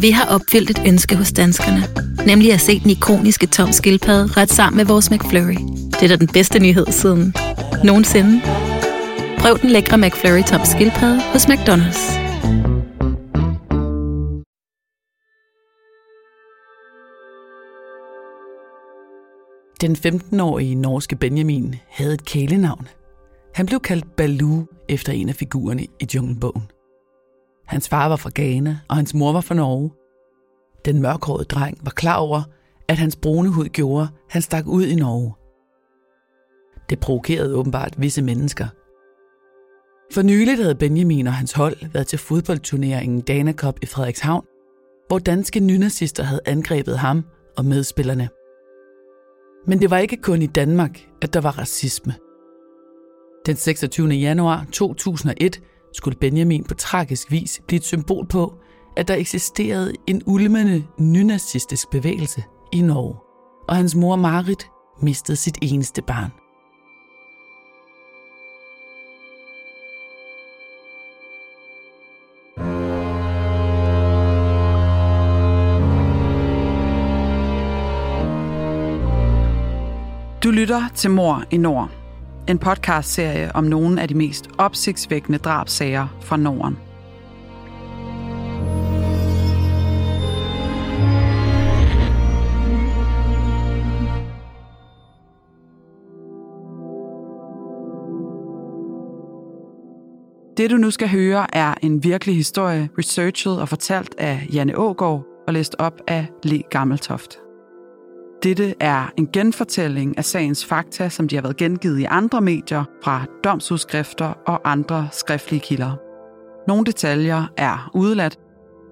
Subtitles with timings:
[0.00, 1.82] Vi har opfyldt et ønske hos danskerne.
[2.26, 5.56] Nemlig at se den ikoniske tom skildpadde ret sammen med vores McFlurry.
[5.90, 7.34] Det er da den bedste nyhed siden
[7.84, 8.40] nogensinde.
[9.38, 12.20] Prøv den lækre McFlurry tom skildpadde hos McDonald's.
[19.80, 22.88] Den 15-årige norske Benjamin havde et kælenavn.
[23.54, 26.62] Han blev kaldt Baloo efter en af figurerne i Junglebogen.
[27.70, 29.90] Hans far var fra Ghana, og hans mor var fra Norge.
[30.84, 32.42] Den mørkhårede dreng var klar over,
[32.88, 35.34] at hans brune hud gjorde, han stak ud i Norge.
[36.90, 38.66] Det provokerede åbenbart visse mennesker.
[40.14, 44.44] For nyligt havde Benjamin og hans hold været til fodboldturneringen Dana Cup i Frederikshavn,
[45.08, 47.24] hvor danske nynazister havde angrebet ham
[47.56, 48.28] og medspillerne.
[49.66, 52.14] Men det var ikke kun i Danmark, at der var racisme.
[53.46, 54.08] Den 26.
[54.08, 55.60] januar 2001
[55.92, 58.54] skulle Benjamin på tragisk vis blive et symbol på,
[58.96, 63.16] at der eksisterede en ulmende nynazistisk bevægelse i Norge,
[63.68, 64.66] og hans mor Marit
[65.02, 66.30] mistede sit eneste barn.
[80.44, 81.90] Du lytter til Mor i Nord,
[82.50, 86.76] en podcastserie om nogle af de mest opsigtsvækkende drabsager fra Norden.
[100.56, 105.24] Det du nu skal høre er en virkelig historie, researchet og fortalt af Janne Ågård
[105.46, 107.49] og læst op af Le Gammeltoft.
[108.42, 112.84] Dette er en genfortælling af sagens fakta, som de har været gengivet i andre medier
[113.04, 115.96] fra domsudskrifter og andre skriftlige kilder.
[116.68, 118.38] Nogle detaljer er udeladt,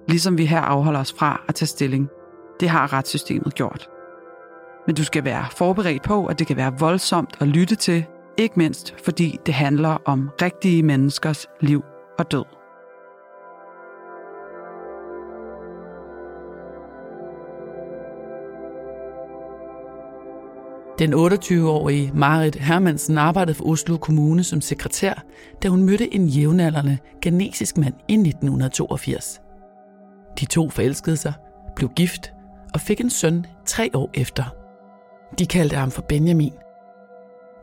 [0.07, 2.09] ligesom vi her afholder os fra at tage stilling.
[2.59, 3.89] Det har retssystemet gjort.
[4.87, 8.05] Men du skal være forberedt på, at det kan være voldsomt at lytte til,
[8.37, 11.83] ikke mindst fordi det handler om rigtige menneskers liv
[12.19, 12.58] og død.
[20.99, 25.23] Den 28-årige Marit Hermansen arbejdede for Oslo Kommune som sekretær,
[25.63, 29.41] da hun mødte en jævnaldrende ghanesisk mand i 1982.
[30.39, 31.33] De to forelskede sig,
[31.75, 32.33] blev gift
[32.73, 34.43] og fik en søn tre år efter.
[35.39, 36.53] De kaldte ham for Benjamin.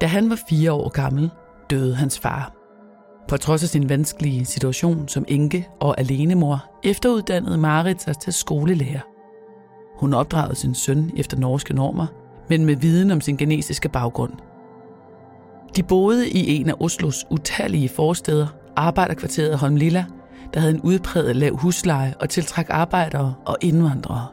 [0.00, 1.30] Da han var fire år gammel,
[1.70, 2.52] døde hans far.
[3.28, 9.00] På trods af sin vanskelige situation som enke og alenemor, efteruddannede Marit sig til skolelærer.
[10.00, 12.06] Hun opdragede sin søn efter norske normer–
[12.48, 14.32] men med viden om sin genetiske baggrund.
[15.76, 18.46] De boede i en af Oslos utallige forsteder,
[18.76, 20.04] arbejderkvarteret Holmlilla,
[20.54, 24.26] der havde en udpræget lav husleje og tiltræk arbejdere og indvandrere.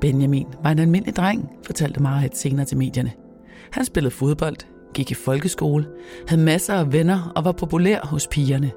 [0.00, 3.12] Benjamin var en almindelig dreng, fortalte Marit senere til medierne.
[3.72, 4.56] Han spillede fodbold,
[4.94, 5.86] gik i folkeskole,
[6.28, 8.70] havde masser af venner og var populær hos pigerne.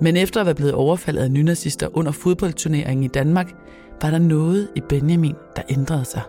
[0.00, 3.54] Men efter at være blevet overfaldet af nynazister under fodboldturneringen i Danmark,
[4.02, 6.22] var der noget i Benjamin, der ændrede sig.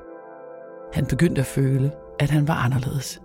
[0.94, 3.22] Han begyndte at føle, at han var anderledes.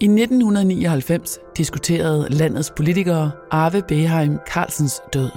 [0.00, 5.30] I 1999 diskuterede landets politikere Arve Beheim Carlsens død.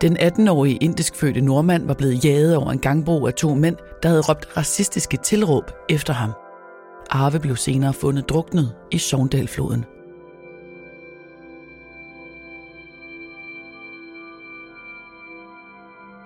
[0.00, 4.20] Den 18-årige indiskfødte nordmand var blevet jaget over en gangbro af to mænd, der havde
[4.20, 6.30] råbt racistiske tilråb efter ham.
[7.10, 9.84] Arve blev senere fundet druknet i Sogndalfloden.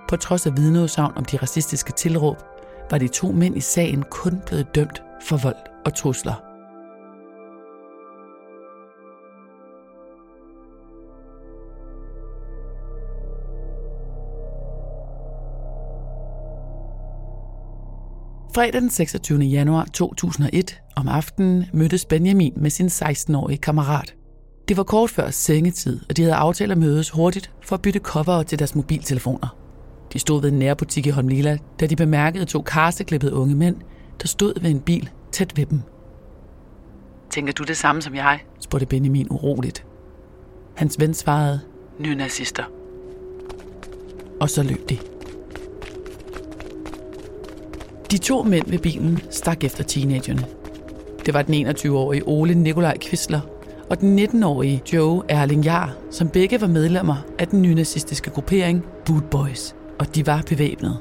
[0.09, 2.37] På trods af vidneudsagn om de racistiske tilråb,
[2.91, 6.35] var de to mænd i sagen kun blevet dømt for vold og trusler.
[18.55, 19.39] Fredag den 26.
[19.39, 24.15] januar 2001 om aftenen mødtes Benjamin med sin 16-årige kammerat.
[24.69, 28.01] Det var kort før sengetid, og de havde aftalt at mødes hurtigt for at bytte
[28.01, 29.68] cover til deres mobiltelefoner.
[30.13, 33.77] De stod ved en nærbutik i Holmlila, da de bemærkede to karseklippede unge mænd,
[34.23, 35.81] der stod ved en bil tæt ved dem.
[37.31, 38.41] Tænker du det samme som jeg?
[38.61, 39.87] spurgte Benjamin uroligt.
[40.77, 41.61] Hans ven svarede,
[41.99, 42.65] nye nazister.
[44.41, 44.99] Og så løb de.
[48.11, 50.47] De to mænd ved bilen stak efter teenagerne.
[51.27, 53.41] Det var den 21-årige Ole Nikolaj Kvisler
[53.91, 59.31] og den 19-årige Joe Erling Jar, som begge var medlemmer af den nynazistiske gruppering Boot
[59.31, 60.99] Boys og de var bevæbnet.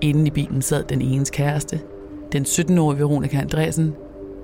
[0.00, 1.80] Inden i bilen sad den enes kæreste,
[2.32, 3.94] den 17-årige Veronika Andreasen,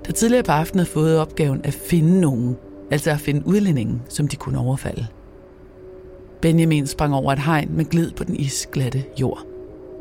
[0.06, 2.56] der tidligere på aftenen havde fået opgaven at finde nogen,
[2.90, 5.06] altså at finde udlændingen, som de kunne overfalde.
[6.40, 9.46] Benjamin sprang over et hegn med glid på den isglatte jord.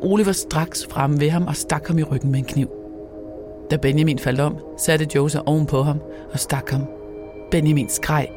[0.00, 2.68] Ole var straks fremme ved ham og stak ham i ryggen med en kniv.
[3.70, 6.00] Da Benjamin faldt om, satte Joe sig oven på ham
[6.32, 6.80] og stak ham.
[7.50, 8.28] Benjamin skreg.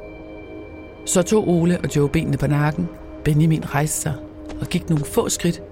[1.06, 2.89] Så tog Ole og Joe benene på nakken.
[3.24, 4.13] Benjamin rejste sig
[4.62, 5.63] og gik nogle få skridt,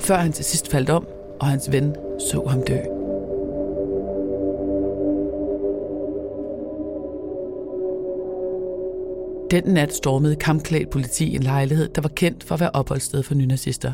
[0.00, 1.06] før han til sidst faldt om,
[1.40, 2.78] og hans ven så ham dø.
[9.50, 13.34] Den nat stormede kampklædt politi en lejlighed, der var kendt for at være opholdssted for
[13.34, 13.92] nynazister.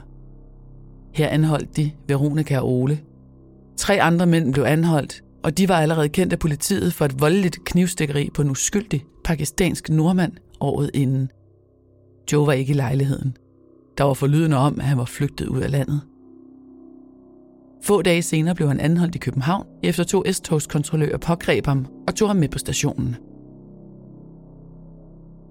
[1.14, 3.00] Her anholdt de Veronica og Ole.
[3.76, 7.64] Tre andre mænd blev anholdt, og de var allerede kendt af politiet for et voldeligt
[7.64, 11.30] knivstikkeri på en uskyldig pakistansk nordmand året inden.
[12.32, 13.36] Joe var ikke i lejligheden.
[13.98, 16.00] Der var forlydende om, at han var flygtet ud af landet.
[17.82, 22.28] Få dage senere blev han anholdt i København, efter to S-togskontrollører pågreb ham og tog
[22.28, 23.16] ham med på stationen.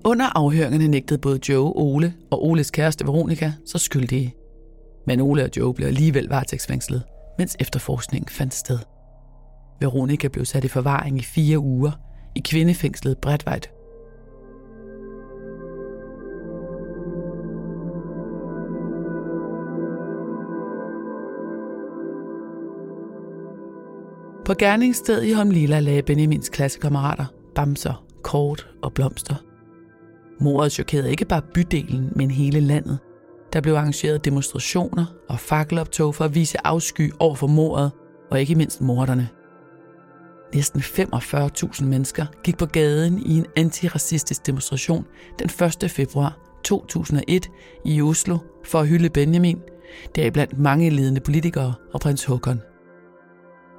[0.05, 4.35] Under afhøringerne nægtede både Joe, Ole og Oles kæreste Veronica så skyldige.
[5.07, 7.03] Men Ole og Joe blev alligevel varetægtsfængslet,
[7.37, 8.79] mens efterforskningen fandt sted.
[9.79, 11.91] Veronica blev sat i forvaring i fire uger
[12.35, 13.71] i kvindefængslet Bredvejt.
[24.45, 27.25] På gerningsstedet i Homlila lagde Benjamins klassekammerater
[27.55, 29.35] bamser, kort og blomster–
[30.39, 32.99] Mordet chokerede ikke bare bydelen, men hele landet.
[33.53, 37.91] Der blev arrangeret demonstrationer og fakkeloptog for at vise afsky over for mordet,
[38.31, 39.29] og ikke mindst morderne.
[40.53, 45.05] Næsten 45.000 mennesker gik på gaden i en antiracistisk demonstration
[45.39, 45.49] den
[45.83, 45.91] 1.
[45.91, 47.49] februar 2001
[47.85, 49.59] i Oslo for at hylde Benjamin,
[50.15, 52.61] deriblandt mange ledende politikere og prins Håkon.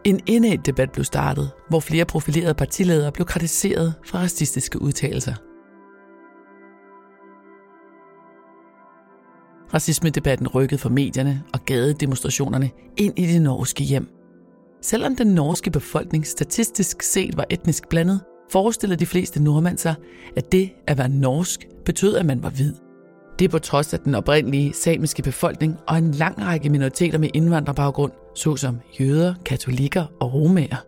[0.05, 5.35] En indad debat blev startet, hvor flere profilerede partiledere blev kritiseret for racistiske udtalelser.
[9.75, 14.09] Racismedebatten rykkede fra medierne og gadedemonstrationerne ind i de norske hjem.
[14.83, 18.21] Selvom den norske befolkning statistisk set var etnisk blandet,
[18.51, 19.95] forestillede de fleste nordmænd sig,
[20.37, 22.84] at det at være norsk betød, at man var hvid.
[23.39, 28.13] Det på trods af den oprindelige samiske befolkning og en lang række minoriteter med indvandrerbaggrund,
[28.35, 30.85] såsom jøder, katolikker og romager.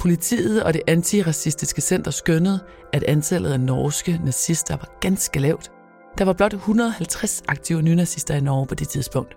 [0.00, 2.60] Politiet og det antiracistiske center skønnede,
[2.92, 5.70] at antallet af norske nazister var ganske lavt,
[6.18, 9.36] der var blot 150 aktive nynazister i Norge på det tidspunkt.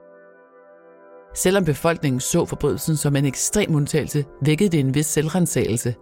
[1.35, 5.95] Selvom befolkningen så forbrydelsen som en ekstrem undtagelse, vækkede det en vis selvrensagelse,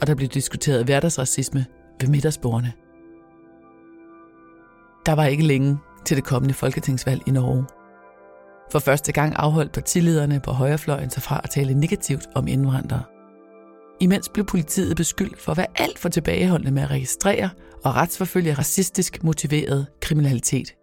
[0.00, 1.66] og der blev diskuteret hverdagsracisme
[2.00, 2.72] ved middagsbordene.
[5.06, 7.66] Der var ikke længe til det kommende folketingsvalg i Norge.
[8.72, 13.02] For første gang afholdt partilederne på højrefløjen sig fra at tale negativt om indvandrere.
[14.00, 17.50] Imens blev politiet beskyldt for at være alt for tilbageholdende med at registrere
[17.84, 20.74] og retsforfølge racistisk motiveret kriminalitet.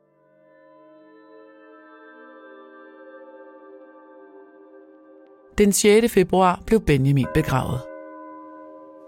[5.58, 6.14] Den 6.
[6.14, 7.82] februar blev Benjamin begravet.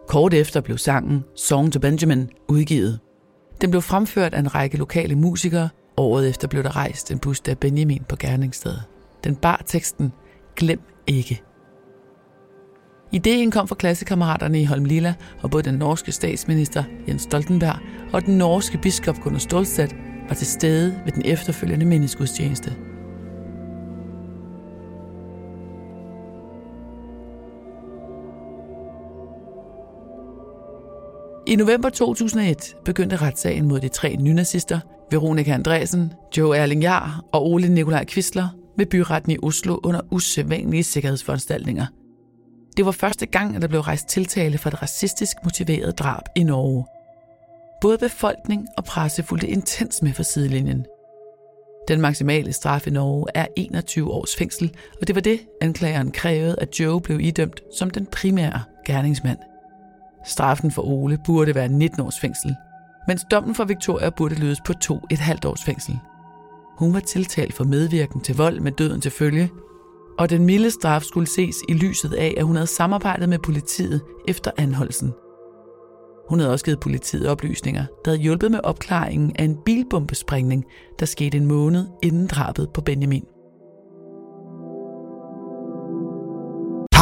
[0.07, 2.99] Kort efter blev sangen Song to Benjamin udgivet.
[3.61, 5.69] Den blev fremført af en række lokale musikere.
[5.97, 8.83] Året efter blev der rejst en buste af Benjamin på gerningsstedet.
[9.23, 10.13] Den bar teksten
[10.55, 11.41] Glem ikke
[13.11, 15.13] Ideen kom fra klassekammeraterne i Holm Lilla,
[15.43, 17.77] og både den norske statsminister Jens Stoltenberg
[18.13, 19.95] og den norske biskop Gunnar Stolstedt
[20.27, 22.75] var til stede ved den efterfølgende mindesgudstjeneste.
[31.55, 34.79] I november 2001 begyndte retssagen mod de tre nynazister,
[35.11, 38.47] Veronika Andresen, Joe Erling Jahr og Ole Nikolaj Kvistler
[38.77, 41.85] ved byretten i Oslo under usædvanlige sikkerhedsforanstaltninger–
[42.77, 46.43] det var første gang, at der blev rejst tiltale for et racistisk motiveret drab i
[46.43, 46.85] Norge.
[47.81, 50.85] Både befolkning og presse fulgte intens med for sidelinjen.
[51.87, 56.55] Den maksimale straf i Norge er 21 års fængsel, og det var det, anklageren krævede,
[56.61, 59.37] at Joe blev idømt som den primære gerningsmand.
[60.25, 62.55] Straffen for Ole burde være 19 års fængsel,
[63.07, 65.99] mens dommen for Victoria burde lydes på to et halvt års fængsel.
[66.77, 69.49] Hun var tiltalt for medvirken til vold med døden til følge,
[70.19, 74.01] og den milde straf skulle ses i lyset af, at hun havde samarbejdet med politiet
[74.27, 75.13] efter anholdelsen.
[76.29, 80.65] Hun havde også givet politiet oplysninger, der havde hjulpet med opklaringen af en bilbombesprængning,
[80.99, 83.25] der skete en måned inden drabet på Benjamin.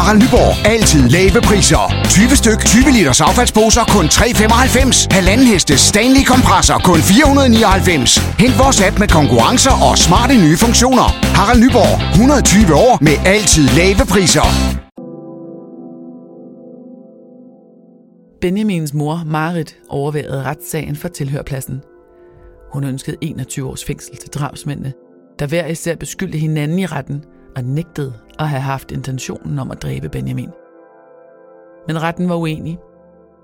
[0.03, 0.53] Harald Nyborg.
[0.73, 1.83] Altid lave priser.
[2.09, 5.07] 20 styk, 20 liters affaldsposer kun 3,95.
[5.15, 8.17] Halvanden heste Stanley kompresser kun 499.
[8.43, 11.07] Hent vores app med konkurrencer og smarte nye funktioner.
[11.37, 11.93] Harald Nyborg.
[12.11, 14.47] 120 år med altid lave priser.
[18.41, 21.81] Benjamins mor, Marit, overværede retssagen for tilhørpladsen.
[22.73, 24.93] Hun ønskede 21 års fængsel til drabsmændene,
[25.39, 27.23] der hver især beskyldte hinanden i retten
[27.55, 30.49] og nægtede at have haft intentionen om at dræbe Benjamin.
[31.87, 32.79] Men retten var uenig.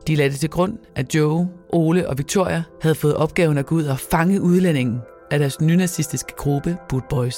[0.08, 3.75] De lagde det til grund, at Joe, Ole og Victoria havde fået opgaven at gå
[3.75, 5.01] ud og fange udlændingen
[5.32, 7.38] af deres nynazistiske gruppe Boot Boys.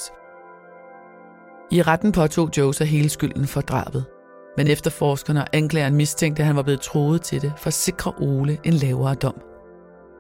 [1.72, 4.06] I retten påtog Joe sig hele skylden for drabet,
[4.58, 8.14] men efterforskerne og anklageren mistænkte, at han var blevet troet til det for at sikre
[8.20, 9.42] Ole en lavere dom.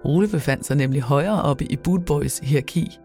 [0.04, 3.00] Ole befandt sig nemlig højere oppe i Boot Boys hierarki.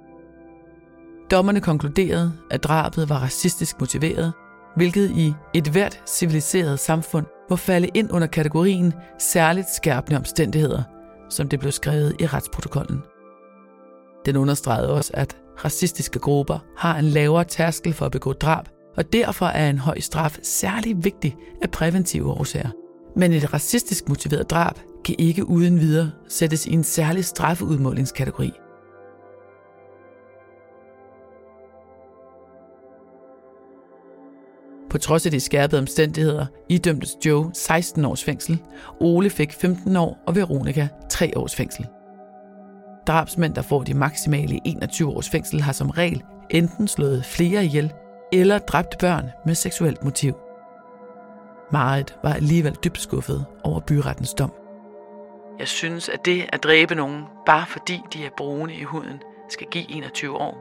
[1.31, 4.33] Dommerne konkluderede, at drabet var racistisk motiveret,
[4.77, 10.83] hvilket i et hvert civiliseret samfund må falde ind under kategorien særligt skærpende omstændigheder,
[11.31, 13.03] som det blev skrevet i retsprotokollen.
[14.27, 18.65] Den understregede også, at racistiske grupper har en lavere tærskel for at begå drab,
[18.97, 22.71] og derfor er en høj straf særlig vigtig af præventive årsager.
[23.17, 28.53] Men et racistisk motiveret drab kan ikke uden videre sættes i en særlig strafudmålingskategori
[34.97, 38.63] På trods af de skærpede omstændigheder idømtes Joe 16 års fængsel,
[39.01, 41.87] Ole fik 15 år og Veronica 3 års fængsel.
[43.07, 47.93] Drabsmænd, der får de maksimale 21 års fængsel, har som regel enten slået flere ihjel
[48.33, 50.35] eller dræbt børn med seksuelt motiv.
[51.73, 54.53] Marit var alligevel dybt skuffet over byrettens dom.
[55.59, 59.67] Jeg synes, at det at dræbe nogen, bare fordi de er brune i huden, skal
[59.71, 60.59] give 21 år.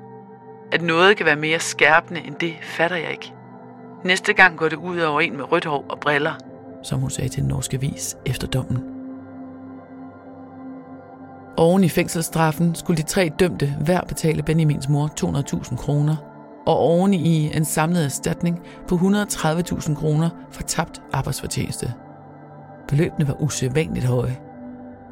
[0.72, 3.35] At noget kan være mere skærpende end det, fatter jeg ikke.
[4.06, 6.34] Næste gang går det ud over en med rødt hår og briller,
[6.84, 8.84] som hun sagde til den norske vis efter dommen.
[11.58, 16.16] Oven i fængselsstraffen skulle de tre dømte hver betale Benjamins mor 200.000 kroner,
[16.66, 21.94] og oven i en samlet erstatning på 130.000 kroner for tabt arbejdsfortjeneste.
[22.88, 24.38] Beløbene var usædvanligt høje.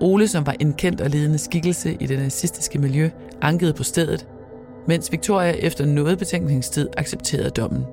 [0.02, 3.10] Ole, som var en kendt og ledende skikkelse i det nazistiske miljø,
[3.42, 4.28] ankede på stedet,
[4.88, 7.86] mens Victoria efter noget betænkningstid accepterede dommen.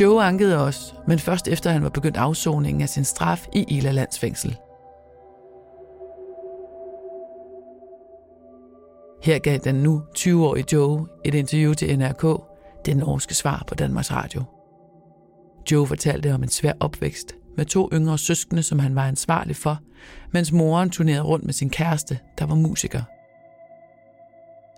[0.00, 3.90] Joe ankede også, men først efter han var begyndt afsoningen af sin straf i Ila
[3.90, 4.56] landsfængsel.
[9.22, 12.42] Her gav den nu 20-årige Joe et interview til NRK,
[12.86, 14.42] det norske svar på Danmarks Radio.
[15.72, 19.78] Joe fortalte om en svær opvækst med to yngre søskende, som han var ansvarlig for,
[20.32, 23.02] mens moren turnerede rundt med sin kæreste, der var musiker.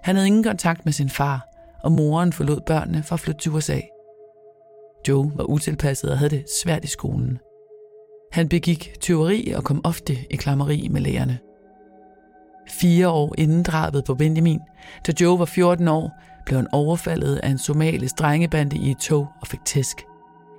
[0.02, 1.48] Han havde ingen kontakt med sin far,
[1.84, 3.80] og moren forlod børnene for at flytte til USA.
[5.09, 7.38] Joe var utilpasset og havde det svært i skolen.
[8.33, 11.38] Han begik tyveri og kom ofte i klammeri med lærerne.
[12.81, 14.61] Fire år inden drabet på Benjamin,
[15.07, 16.11] da Joe var 14 år,
[16.47, 19.97] blev han overfaldet af en somalisk drengebande i et tog og fik tæsk.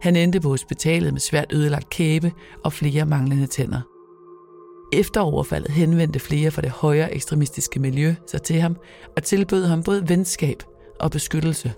[0.01, 2.31] Han endte på hospitalet med svært ødelagt kæbe
[2.63, 3.81] og flere manglende tænder.
[4.93, 8.77] Efter overfaldet henvendte flere fra det højere ekstremistiske miljø sig til ham
[9.15, 10.63] og tilbød ham både venskab
[10.99, 11.73] og beskyttelse.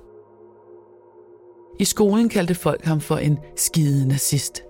[1.79, 4.61] I skolen kaldte folk ham for en skide nazist,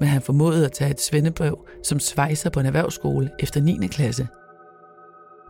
[0.00, 3.86] men han formåede at tage et svendebrev som svejser på en erhvervsskole efter 9.
[3.86, 4.28] klasse.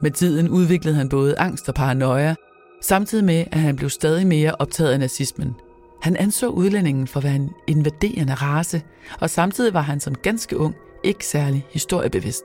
[0.02, 2.34] Med tiden udviklede han både angst og paranoia,
[2.82, 5.54] samtidig med, at han blev stadig mere optaget af nazismen.
[6.02, 8.82] Han anså udlændingen for at være en invaderende race,
[9.20, 12.44] og samtidig var han som ganske ung ikke særlig historiebevidst.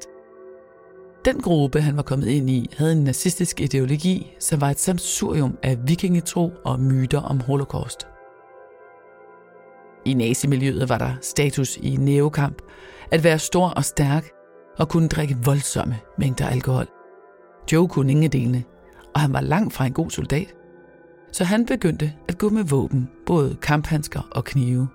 [1.26, 5.58] Den gruppe, han var kommet ind i, havde en nazistisk ideologi, som var et samsurium
[5.64, 8.08] af vikingetro og myter om holocaust.
[10.08, 12.62] I nazimiljøet var der status i neokamp,
[13.12, 14.30] at være stor og stærk
[14.78, 16.88] og kunne drikke voldsomme mængder alkohol.
[17.72, 18.64] Joe kunne ingen delene,
[19.14, 20.56] og han var langt fra en god soldat.
[21.32, 24.88] Så han begyndte at gå med våben, både kamphandsker og knive.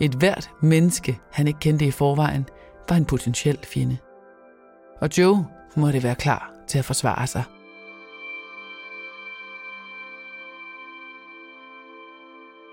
[0.00, 2.46] Et hvert menneske, han ikke kendte i forvejen,
[2.88, 3.96] var en potentiel fjende.
[5.00, 7.42] Og Joe måtte være klar til at forsvare sig.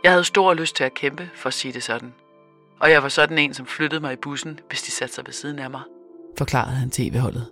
[0.04, 2.14] Jeg havde stor lyst til at kæmpe, for at sige det sådan.
[2.80, 5.34] Og jeg var sådan en, som flyttede mig i bussen, hvis de satte sig ved
[5.34, 5.82] siden af mig,
[6.38, 7.50] forklarede han tv-holdet.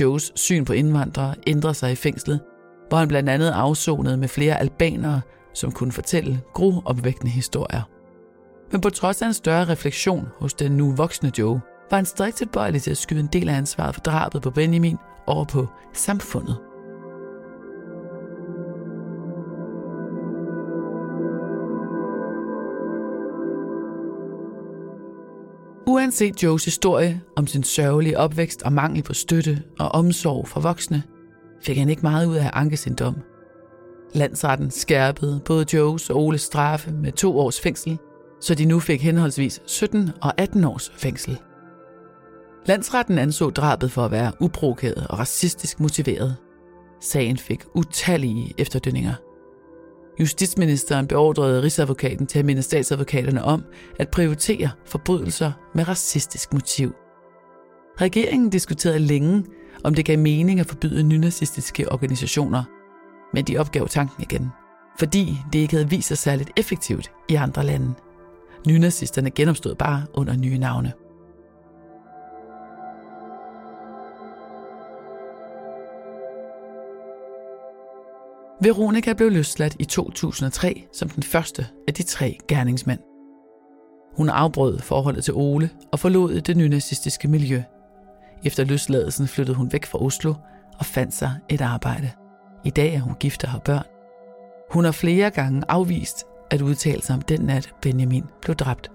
[0.00, 2.40] Joes syn på indvandrere ændrede sig i fængslet,
[2.88, 5.20] hvor han blandt andet afsonede med flere albanere,
[5.54, 7.82] som kunne fortælle groopvækkende historier.
[8.72, 12.34] Men på trods af en større refleksion hos den nu voksne Joe, var han stadig
[12.34, 16.56] tilbøjelig til at skyde en del af ansvaret for drabet på Benjamin over på samfundet.
[26.08, 31.02] Uanset Joes historie om sin sørgelige opvækst og mangel på støtte og omsorg for voksne,
[31.62, 33.16] fik han ikke meget ud af at anke sin dom.
[34.14, 37.98] Landsretten skærpede både Joes og Oles straffe med to års fængsel,
[38.40, 41.38] så de nu fik henholdsvis 17 og 18 års fængsel.
[42.66, 46.36] Landsretten anså drabet for at være uprovokeret og racistisk motiveret.
[47.00, 49.14] Sagen fik utallige efterdønninger.
[50.20, 53.64] Justitsministeren beordrede Rigsadvokaten til at minde statsadvokaterne om
[53.98, 56.94] at prioritere forbrydelser med racistisk motiv.
[58.00, 59.44] Regeringen diskuterede længe,
[59.84, 62.64] om det gav mening at forbyde nynazistiske organisationer,
[63.34, 64.48] men de opgav tanken igen,
[64.98, 67.94] fordi det ikke havde vist sig særligt effektivt i andre lande.
[68.66, 70.92] Nynazisterne genopstod bare under nye navne.
[78.60, 83.00] Veronica blev løsladt i 2003 som den første af de tre gerningsmænd.
[84.16, 87.62] Hun afbrød forholdet til Ole og forlod det nynazistiske miljø.
[88.44, 90.34] Efter løsladelsen flyttede hun væk fra Oslo
[90.78, 92.10] og fandt sig et arbejde.
[92.64, 93.84] I dag er hun gift og har børn.
[94.70, 98.90] Hun har flere gange afvist at udtale sig om den nat, Benjamin blev dræbt.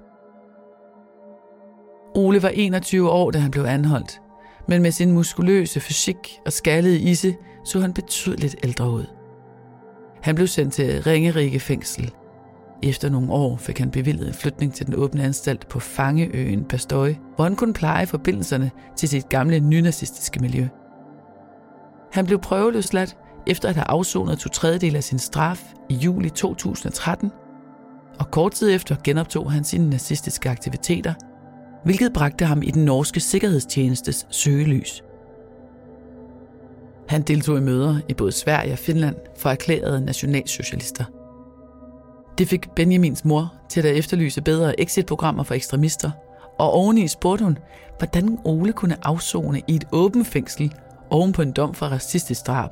[2.16, 4.22] Ole var 21 år, da han blev anholdt,
[4.68, 9.23] men med sin muskuløse fysik og skaldede isse så han betydeligt ældre ud.
[10.24, 12.12] Han blev sendt til Ringerike fængsel.
[12.84, 17.14] Efter nogle år fik han bevilget en flytning til den åbne anstalt på Fangeøen Pastøj,
[17.36, 20.68] hvor han kunne pleje forbindelserne til sit gamle nynazistiske miljø.
[22.12, 27.32] Han blev prøveløsladt efter at have afsonet to tredjedel af sin straf i juli 2013,
[28.20, 31.14] og kort tid efter genoptog han sine nazistiske aktiviteter,
[31.84, 35.04] hvilket bragte ham i den norske sikkerhedstjenestes søgelys–
[37.14, 41.06] han deltog i møder i både Sverige og Finland for erklærede nationalsocialister.
[42.38, 46.12] Det fik Benjamins mor til at efterlyse bedre exitprogrammer for ekstremister,
[46.60, 47.58] og oveni spurgte hun,
[47.98, 50.74] hvordan Ole kunne afzone i et åbent fængsel
[51.10, 52.70] oven på en dom for racistisk drab.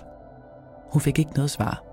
[0.91, 1.83] Hun fik ikke noget svar.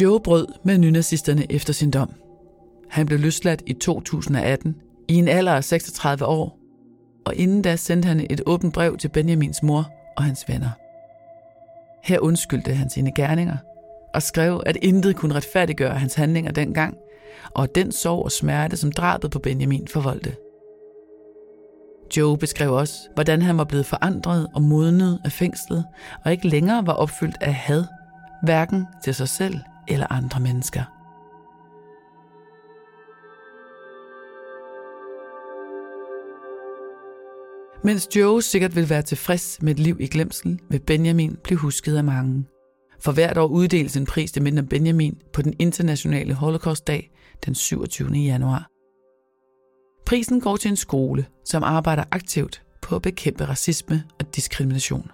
[0.00, 2.10] Joe brød med nynazisterne efter sin dom–
[2.96, 4.74] han blev løsladt i 2018
[5.08, 6.58] i en alder af 36 år,
[7.26, 10.70] og inden da sendte han et åbent brev til Benjamins mor og hans venner.
[12.04, 13.56] Her undskyldte han sine gerninger
[14.14, 16.96] og skrev, at intet kunne retfærdiggøre hans handlinger dengang,
[17.54, 20.36] og den sorg og smerte, som drabet på Benjamin forvoldte.
[22.16, 25.84] Joe beskrev også, hvordan han var blevet forandret og modnet af fængslet,
[26.24, 27.84] og ikke længere var opfyldt af had,
[28.42, 29.54] hverken til sig selv
[29.88, 30.95] eller andre mennesker.
[37.84, 41.96] Mens Joe sikkert vil være tilfreds med et liv i glemsel, vil Benjamin blive husket
[41.96, 42.44] af mange.
[43.00, 47.10] For hvert år uddeles en pris til mindre Benjamin på den internationale Holocaust-dag
[47.46, 48.08] den 27.
[48.08, 48.70] januar.
[50.06, 55.10] Prisen går til en skole, som arbejder aktivt på at bekæmpe racisme og diskrimination.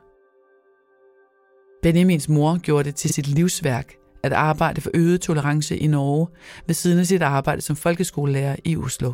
[1.83, 6.27] Benjamins mor gjorde det til sit livsværk at arbejde for øget tolerance i Norge
[6.67, 9.13] ved siden af sit arbejde som folkeskolelærer i Oslo.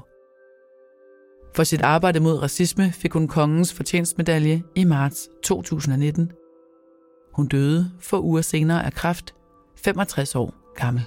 [1.55, 6.33] For sit arbejde mod racisme fik hun kongens fortjenstmedalje i marts 2019.
[7.33, 9.35] Hun døde få uger senere af kræft,
[9.77, 11.05] 65 år gammel.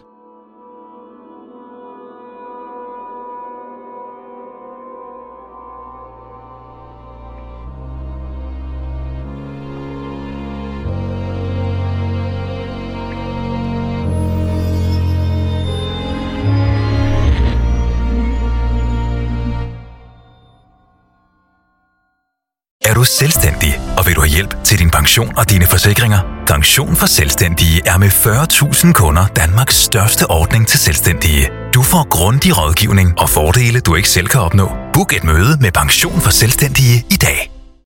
[23.02, 26.20] Du selvstændig, og vil du have hjælp til din pension og dine forsikringer?
[26.48, 31.50] Pension for Selvstændige er med 40.000 kunder Danmarks største ordning til selvstændige.
[31.74, 34.72] Du får grundig rådgivning og fordele, du ikke selv kan opnå.
[34.94, 37.51] Book et møde med Pension for Selvstændige i dag.